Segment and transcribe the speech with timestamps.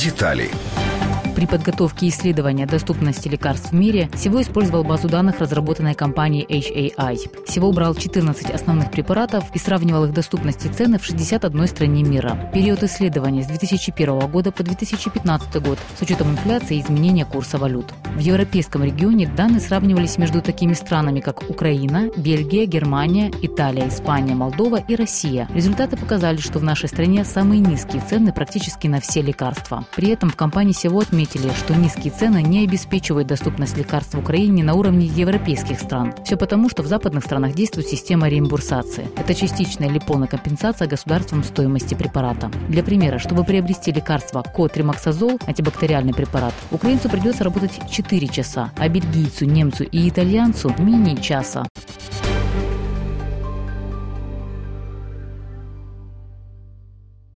[0.00, 0.50] Детали.
[1.36, 7.44] При подготовке исследования доступности лекарств в мире всего использовал базу данных, разработанной компанией HAI.
[7.46, 12.50] Всего убрал 14 основных препаратов и сравнивал их доступность и цены в 61 стране мира.
[12.54, 17.92] Период исследования с 2001 года по 2015 год с учетом инфляции и изменения курса валют.
[18.16, 24.76] В европейском регионе данные сравнивались между такими странами, как Украина, Бельгия, Германия, Италия, Испания, Молдова
[24.76, 25.48] и Россия.
[25.54, 29.84] Результаты показали, что в нашей стране самые низкие цены практически на все лекарства.
[29.96, 34.64] При этом в компании всего отметили, что низкие цены не обеспечивают доступность лекарств в Украине
[34.64, 36.12] на уровне европейских стран.
[36.24, 39.08] Все потому, что в западных странах действует система реимбурсации.
[39.16, 42.50] Это частичная или полная компенсация государством стоимости препарата.
[42.68, 49.44] Для примера, чтобы приобрести лекарство котримаксазол, антибактериальный препарат, украинцу придется работать 4 часа, а бельгийцу,
[49.44, 51.68] немцу и итальянцу менее часа.